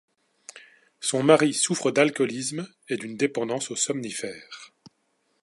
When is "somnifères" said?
3.75-4.73